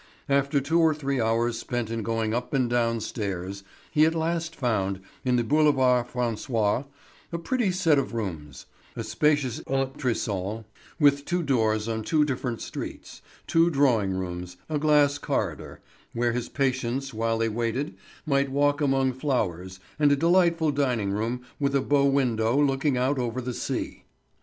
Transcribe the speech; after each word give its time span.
After 0.29 0.59
two 0.59 0.79
or 0.79 0.95
three 0.95 1.21
hours 1.21 1.59
spent 1.59 1.91
in 1.91 2.01
going 2.01 2.33
up 2.33 2.55
and 2.55 2.67
down 2.67 3.01
stairs, 3.01 3.63
he 3.91 4.03
at 4.03 4.15
last 4.15 4.55
found, 4.55 4.99
in 5.23 5.35
the 5.35 5.43
Boulevard 5.43 6.07
François, 6.11 6.87
a 7.31 7.37
pretty 7.37 7.69
set 7.69 7.99
of 7.99 8.11
rooms; 8.15 8.65
a 8.95 9.03
spacious 9.03 9.59
entresol 9.67 10.65
with 10.99 11.23
two 11.25 11.43
doors 11.43 11.87
on 11.87 12.01
two 12.01 12.25
different 12.25 12.61
streets, 12.61 13.21
two 13.45 13.69
drawing 13.69 14.13
rooms, 14.13 14.57
a 14.67 14.79
glass 14.79 15.19
corridor, 15.19 15.81
where 16.13 16.31
his 16.31 16.49
patients 16.49 17.13
while 17.13 17.37
they 17.37 17.47
waited, 17.47 17.95
might 18.25 18.49
walk 18.49 18.81
among 18.81 19.13
flowers, 19.13 19.79
and 19.99 20.11
a 20.11 20.15
delightful 20.15 20.71
dining 20.71 21.11
room 21.11 21.45
with 21.59 21.75
a 21.75 21.79
bow 21.81 22.05
window 22.05 22.59
looking 22.59 22.97
out 22.97 23.19
over 23.19 23.39
the 23.39 23.53
sea. 23.53 24.05